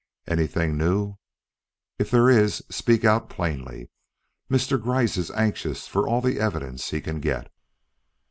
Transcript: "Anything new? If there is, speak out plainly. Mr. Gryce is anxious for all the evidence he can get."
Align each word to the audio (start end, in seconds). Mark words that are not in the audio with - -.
"Anything 0.25 0.79
new? 0.79 1.17
If 1.99 2.09
there 2.09 2.27
is, 2.27 2.63
speak 2.71 3.05
out 3.05 3.29
plainly. 3.29 3.91
Mr. 4.49 4.81
Gryce 4.81 5.15
is 5.15 5.29
anxious 5.29 5.85
for 5.87 6.07
all 6.07 6.21
the 6.21 6.39
evidence 6.39 6.89
he 6.89 7.01
can 7.01 7.19
get." 7.19 7.53